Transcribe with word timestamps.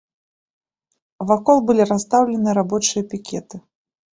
Вакол 1.31 1.57
былі 1.67 1.83
расстаўлены 1.91 2.49
рабочыя 2.59 3.01
пікеты. 3.13 3.55